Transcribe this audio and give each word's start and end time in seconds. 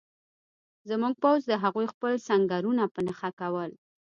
زموږ 0.89 1.13
پوځ 1.23 1.39
د 1.47 1.53
هغوی 1.63 1.87
خپل 1.93 2.13
سنګرونه 2.27 2.83
په 2.93 2.99
نښه 3.07 3.29
کول 3.39 3.71